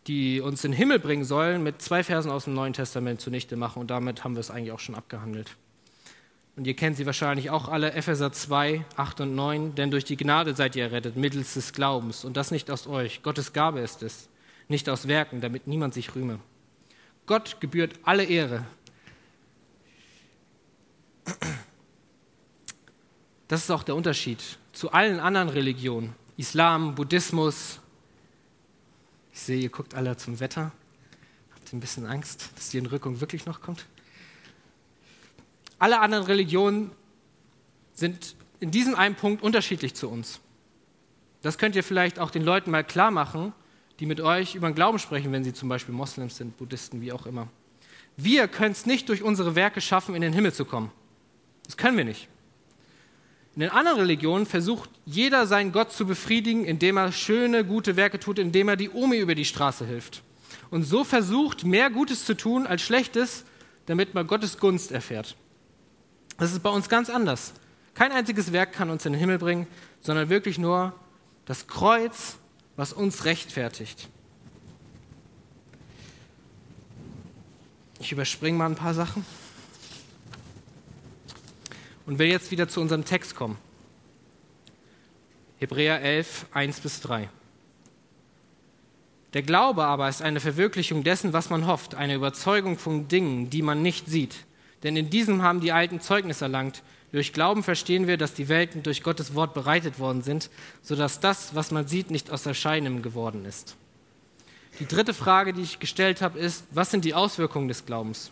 [0.07, 3.57] die uns in den Himmel bringen sollen, mit zwei Versen aus dem Neuen Testament zunichte
[3.57, 5.57] machen und damit haben wir es eigentlich auch schon abgehandelt.
[6.57, 10.17] Und ihr kennt sie wahrscheinlich auch alle, Epheser 2, 8 und 9, denn durch die
[10.17, 13.23] Gnade seid ihr errettet, mittels des Glaubens und das nicht aus euch.
[13.23, 14.29] Gottes Gabe ist es,
[14.69, 16.38] nicht aus Werken, damit niemand sich rühme.
[17.27, 18.64] Gott gebührt alle Ehre.
[23.49, 26.14] Das ist auch der Unterschied zu allen anderen Religionen.
[26.37, 27.81] Islam, Buddhismus.
[29.33, 30.73] Ich sehe, ihr guckt alle zum Wetter.
[31.55, 33.87] Habt ihr ein bisschen Angst, dass die Entrückung wirklich noch kommt?
[35.85, 36.92] Alle anderen Religionen
[37.92, 40.40] sind in diesem einen Punkt unterschiedlich zu uns.
[41.42, 43.53] Das könnt ihr vielleicht auch den Leuten mal klar machen,
[44.01, 47.12] die mit euch über den Glauben sprechen, wenn sie zum Beispiel Moslems sind, Buddhisten, wie
[47.12, 47.49] auch immer.
[48.16, 50.90] Wir können es nicht durch unsere Werke schaffen, in den Himmel zu kommen.
[51.66, 52.29] Das können wir nicht.
[53.55, 58.18] In den anderen Religionen versucht jeder seinen Gott zu befriedigen, indem er schöne, gute Werke
[58.18, 60.23] tut, indem er die Omi über die Straße hilft.
[60.70, 63.44] Und so versucht, mehr Gutes zu tun als Schlechtes,
[63.85, 65.37] damit man Gottes Gunst erfährt.
[66.38, 67.53] Das ist bei uns ganz anders.
[67.94, 69.66] Kein einziges Werk kann uns in den Himmel bringen,
[70.01, 70.92] sondern wirklich nur
[71.47, 72.37] das Kreuz,
[72.77, 74.09] was uns rechtfertigt.
[78.01, 79.25] Ich überspringe mal ein paar Sachen
[82.07, 83.57] und will jetzt wieder zu unserem Text kommen.
[85.59, 87.29] Hebräer 11, 1 bis 3.
[89.33, 93.62] Der Glaube aber ist eine Verwirklichung dessen, was man hofft, eine Überzeugung von Dingen, die
[93.62, 94.44] man nicht sieht.
[94.85, 96.83] Denn in diesem haben die Alten Zeugnis erlangt.
[97.11, 100.51] Durch Glauben verstehen wir, dass die Welten durch Gottes Wort bereitet worden sind,
[100.83, 103.77] sodass das, was man sieht, nicht aus Erscheinen geworden ist.
[104.81, 108.31] Die dritte Frage, die ich gestellt habe, ist, was sind die Auswirkungen des Glaubens?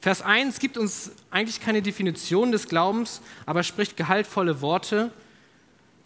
[0.00, 5.10] Vers 1 gibt uns eigentlich keine Definition des Glaubens, aber spricht gehaltvolle Worte,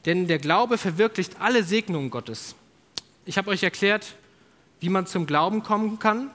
[0.06, 2.54] denn der Glaube verwirklicht alle Segnungen Gottes.
[3.26, 4.14] Ich habe euch erklärt,
[4.78, 6.30] wie man zum Glauben kommen kann,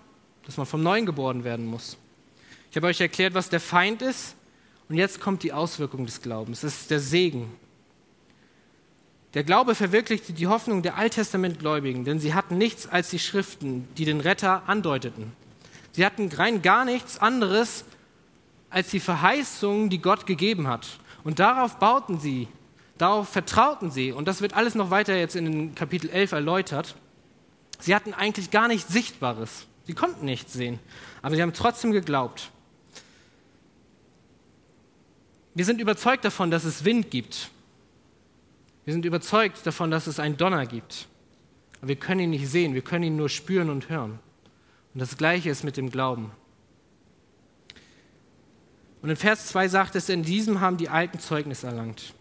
[0.46, 1.98] dass man vom Neuen geboren werden muss.
[2.76, 4.36] Ich habe euch erklärt, was der Feind ist,
[4.90, 6.62] und jetzt kommt die Auswirkung des Glaubens.
[6.62, 7.56] Es ist der Segen.
[9.34, 14.04] Der Glaube verwirklichte die Hoffnung der Alttestamentgläubigen, denn sie hatten nichts als die Schriften, die
[14.04, 15.32] den Retter andeuteten.
[15.94, 17.86] Sie hatten rein gar nichts anderes
[18.70, 21.00] als die Verheißungen, die Gott gegeben hat.
[21.24, 22.50] Und darauf bauten sie,
[22.98, 24.12] darauf vertrauten sie.
[24.12, 26.96] Und das wird alles noch weiter jetzt in Kapitel 11 erläutert.
[27.80, 29.66] Sie hatten eigentlich gar nichts Sichtbares.
[29.86, 30.80] Sie konnten nichts sehen.
[31.22, 32.52] Aber sie haben trotzdem geglaubt.
[35.56, 37.50] Wir sind überzeugt davon, dass es Wind gibt.
[38.84, 41.08] Wir sind überzeugt davon, dass es einen Donner gibt.
[41.80, 44.20] Aber wir können ihn nicht sehen, wir können ihn nur spüren und hören.
[44.94, 46.32] Und das Gleiche ist mit dem Glauben.
[49.02, 52.14] Und in Vers 2 sagt es, in diesem haben die Alten Zeugnis erlangt.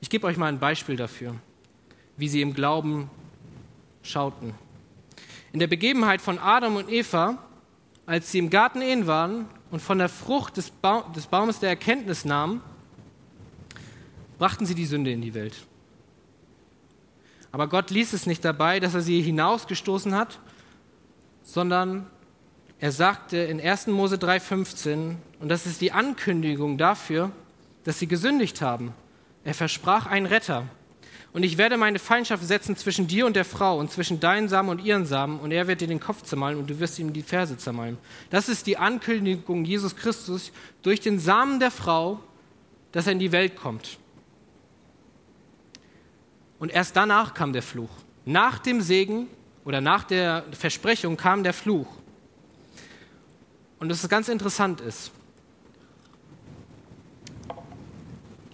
[0.00, 1.36] Ich gebe euch mal ein Beispiel dafür,
[2.16, 3.08] wie sie im Glauben
[4.02, 4.54] schauten.
[5.52, 7.38] In der Begebenheit von Adam und Eva,
[8.04, 11.70] als sie im Garten Ehen waren und von der Frucht des, ba des Baumes der
[11.70, 12.60] Erkenntnis nahmen,
[14.38, 15.54] brachten sie die Sünde in die Welt.
[17.50, 20.38] Aber Gott ließ es nicht dabei, dass er sie hinausgestoßen hat,
[21.42, 22.06] sondern
[22.78, 23.88] er sagte in 1.
[23.88, 27.32] Mose 3,15, und das ist die Ankündigung dafür,
[27.84, 28.94] dass sie gesündigt haben.
[29.44, 30.66] Er versprach einen Retter.
[31.32, 34.70] Und ich werde meine Feindschaft setzen zwischen dir und der Frau und zwischen deinen Samen
[34.70, 37.22] und ihren Samen, und er wird dir den Kopf zermalen und du wirst ihm die
[37.22, 37.98] Ferse zermalen.
[38.30, 42.20] Das ist die Ankündigung Jesus Christus durch den Samen der Frau,
[42.92, 43.98] dass er in die Welt kommt.
[46.58, 47.90] Und erst danach kam der Fluch.
[48.24, 49.28] Nach dem Segen
[49.64, 51.86] oder nach der Versprechung kam der Fluch.
[53.78, 55.12] Und das ganz interessant ist,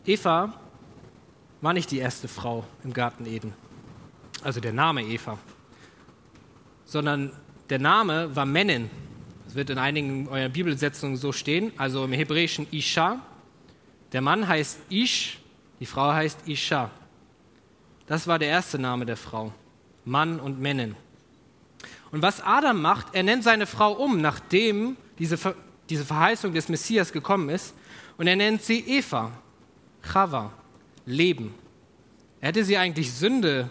[0.04, 0.60] Eva
[1.64, 3.54] war nicht die erste Frau im Garten Eden,
[4.42, 5.38] also der Name Eva,
[6.84, 7.32] sondern
[7.70, 8.90] der Name war Mennen.
[9.46, 13.18] Das wird in einigen eurer Bibelsetzungen so stehen, also im Hebräischen Isha.
[14.12, 15.38] Der Mann heißt Ish,
[15.80, 16.90] die Frau heißt Isha.
[18.06, 19.50] Das war der erste Name der Frau,
[20.04, 20.94] Mann und Mennen.
[22.12, 25.54] Und was Adam macht, er nennt seine Frau um, nachdem diese, Ver
[25.88, 27.74] diese Verheißung des Messias gekommen ist,
[28.18, 29.32] und er nennt sie Eva,
[30.02, 30.52] Chava,
[31.06, 31.54] Leben.
[32.40, 33.70] Er hätte sie eigentlich Sünde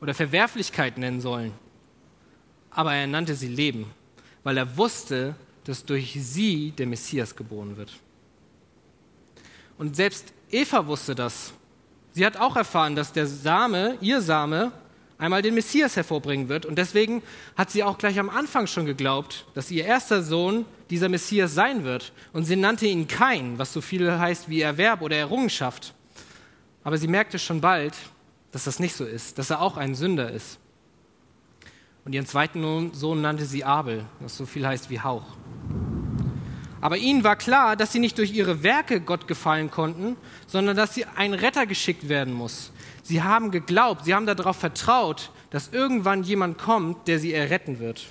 [0.00, 1.52] oder Verwerflichkeit nennen sollen,
[2.70, 3.86] aber er nannte sie Leben,
[4.42, 7.92] weil er wusste, dass durch sie der Messias geboren wird.
[9.76, 11.52] Und selbst Eva wusste das.
[12.12, 14.72] Sie hat auch erfahren, dass der Same, ihr Same,
[15.18, 16.64] einmal den Messias hervorbringen wird.
[16.64, 17.22] Und deswegen
[17.56, 21.84] hat sie auch gleich am Anfang schon geglaubt, dass ihr erster Sohn dieser Messias sein
[21.84, 22.12] wird.
[22.32, 25.94] Und sie nannte ihn Kain, was so viel heißt wie Erwerb oder Errungenschaft.
[26.88, 27.94] Aber sie merkte schon bald,
[28.50, 30.58] dass das nicht so ist, dass er auch ein Sünder ist.
[32.06, 35.36] Und ihren zweiten Sohn nannte sie Abel, was so viel heißt wie Hauch.
[36.80, 40.94] Aber ihnen war klar, dass sie nicht durch ihre Werke Gott gefallen konnten, sondern dass
[40.94, 42.72] sie ein Retter geschickt werden muss.
[43.02, 48.06] Sie haben geglaubt, sie haben darauf vertraut, dass irgendwann jemand kommt, der sie erretten wird.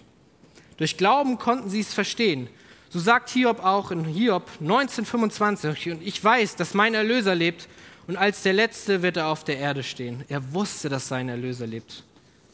[0.78, 2.48] Durch Glauben konnten sie es verstehen.
[2.90, 7.68] So sagt Hiob auch in Hiob 1925, und ich weiß, dass mein Erlöser lebt,
[8.08, 10.24] und als der Letzte wird er auf der Erde stehen.
[10.30, 12.04] Er wusste, dass sein Erlöser lebt.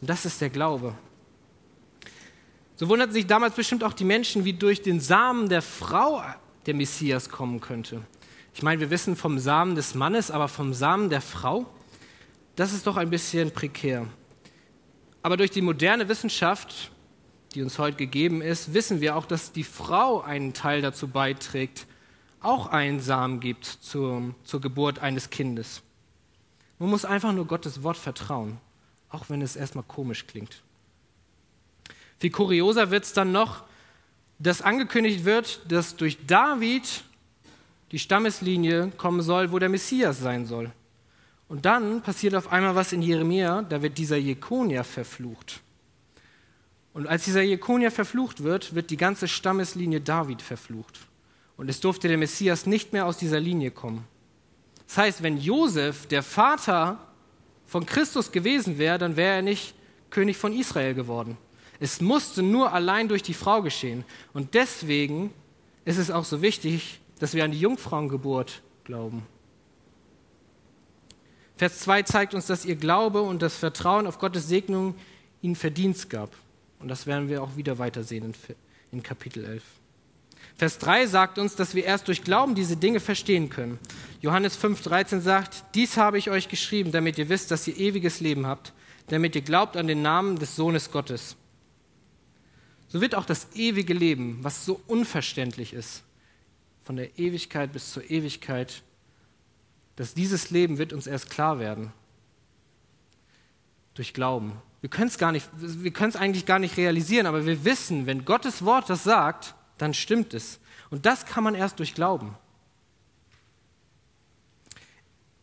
[0.01, 0.95] Und das ist der Glaube.
[2.75, 6.23] So wunderten sich damals bestimmt auch die Menschen, wie durch den Samen der Frau
[6.65, 8.01] der Messias kommen könnte.
[8.55, 11.65] Ich meine, wir wissen vom Samen des Mannes, aber vom Samen der Frau?
[12.55, 14.07] Das ist doch ein bisschen prekär.
[15.21, 16.91] Aber durch die moderne Wissenschaft,
[17.53, 21.85] die uns heute gegeben ist, wissen wir auch, dass die Frau einen Teil dazu beiträgt,
[22.43, 25.81] auch einen Samen gibt zur, zur Geburt eines Kindes.
[26.79, 28.57] Man muss einfach nur Gottes Wort vertrauen,
[29.09, 30.61] auch wenn es erstmal komisch klingt.
[32.19, 33.63] Viel kurioser wird es dann noch,
[34.39, 37.03] dass angekündigt wird, dass durch David
[37.91, 40.71] die Stammeslinie kommen soll, wo der Messias sein soll.
[41.47, 45.61] Und dann passiert auf einmal was in Jeremia, da wird dieser Jekonia verflucht.
[46.93, 50.99] Und als dieser Jekonia verflucht wird, wird die ganze Stammeslinie David verflucht.
[51.57, 54.05] Und es durfte der Messias nicht mehr aus dieser Linie kommen.
[54.87, 56.99] Das heißt, wenn Josef der Vater
[57.65, 59.73] von Christus gewesen wäre, dann wäre er nicht
[60.09, 61.37] König von Israel geworden.
[61.79, 64.05] Es musste nur allein durch die Frau geschehen.
[64.33, 65.33] Und deswegen
[65.85, 69.23] ist es auch so wichtig, dass wir an die Jungfrauengeburt glauben.
[71.55, 74.95] Vers 2 zeigt uns, dass ihr Glaube und das Vertrauen auf Gottes Segnung
[75.41, 76.35] ihnen Verdienst gab.
[76.79, 78.33] Und das werden wir auch wieder weitersehen
[78.91, 79.63] in, Kapitel 11.
[80.57, 83.79] Vers 3 sagt uns, dass wir erst durch Glauben diese Dinge verstehen können.
[84.21, 88.45] Johannes 5,13 sagt: Dies habe ich euch geschrieben, damit ihr wisst, dass ihr ewiges Leben
[88.45, 88.73] habt,
[89.07, 91.35] damit ihr glaubt an den Namen des Sohnes Gottes.
[92.87, 96.03] So wird auch das ewige Leben, was so unverständlich ist,
[96.83, 98.83] von der Ewigkeit bis zur Ewigkeit
[99.95, 101.93] dass dieses Leben wird uns erst klar werden.
[103.93, 104.53] Durch Glauben.
[104.81, 108.05] Wir können es gar nicht, wir können es eigentlich gar nicht realisieren, aber wir wissen,
[108.05, 110.59] wenn Gottes Wort das sagt, dann stimmt es.
[110.89, 112.35] Und das kann man erst durch Glauben.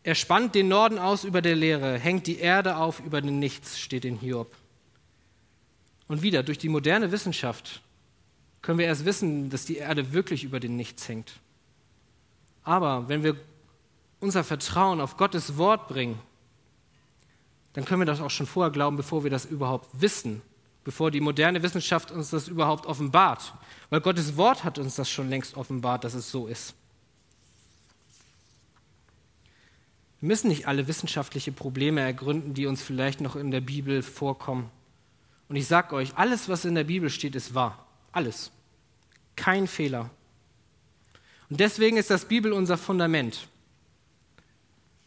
[0.03, 3.79] Er spannt den Norden aus über der Leere, hängt die Erde auf über den Nichts,
[3.79, 4.51] steht in Hiob.
[6.07, 7.81] Und wieder, durch die moderne Wissenschaft
[8.63, 11.33] können wir erst wissen, dass die Erde wirklich über den Nichts hängt.
[12.63, 13.35] Aber wenn wir
[14.19, 16.19] unser Vertrauen auf Gottes Wort bringen,
[17.73, 20.41] dann können wir das auch schon vorher glauben, bevor wir das überhaupt wissen,
[20.83, 23.53] bevor die moderne Wissenschaft uns das überhaupt offenbart.
[23.89, 26.73] Weil Gottes Wort hat uns das schon längst offenbart, dass es so ist.
[30.19, 34.69] Wir müssen nicht alle wissenschaftliche Probleme ergründen, die uns vielleicht noch in der Bibel vorkommen.
[35.49, 37.85] Und ich sage euch, alles, was in der Bibel steht, ist wahr.
[38.11, 38.51] Alles.
[39.35, 40.09] Kein Fehler.
[41.49, 43.47] Und deswegen ist das Bibel unser Fundament.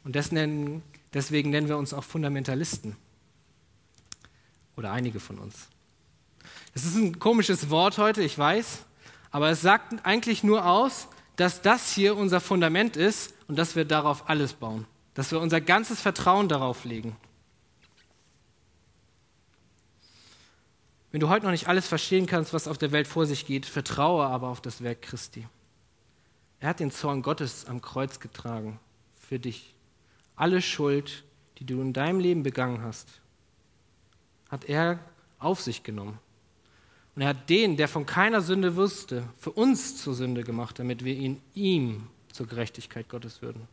[0.03, 2.97] Und deswegen nennen wir uns auch Fundamentalisten.
[4.77, 5.69] Oder einige von uns.
[6.73, 8.81] Das ist ein komisches Wort heute, ich weiß,
[9.31, 13.85] aber es sagt eigentlich nur aus, dass das hier unser Fundament ist und dass wir
[13.85, 14.87] darauf alles bauen.
[15.15, 17.17] Dass wir unser ganzes Vertrauen darauf legen.
[21.13, 23.67] Wenn du heute noch nicht alles verstehen kannst, was auf der Welt vor sich geht,
[23.67, 25.47] vertraue aber auf das Werk Christi.
[26.59, 28.81] Er hat den Zorn Gottes am Kreuz getragen
[29.21, 29.75] für dich.
[30.35, 31.23] Alle Schuld,
[31.59, 33.21] die du in deinem Leben begangen hast,
[34.55, 35.01] hat er
[35.41, 36.21] auf sich genommen.
[37.17, 41.05] Und er hat den, der von keiner Sünde wusste, für uns zur Sünde gemacht, damit
[41.05, 43.67] wir ihn ihm zur Gerechtigkeit Gottes würden.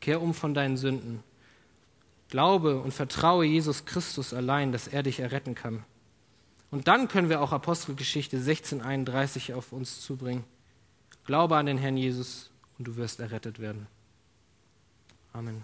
[0.00, 1.22] Kehr um von deinen Sünden.
[2.28, 5.84] Glaube und vertraue Jesus Christus allein, dass er dich erretten kann.
[6.72, 10.42] Und dann können wir auch Apostelgeschichte 1631 auf uns zubringen.
[11.24, 13.86] Glaube an den Herrn Jesus und du wirst errettet werden.
[15.32, 15.62] Amen.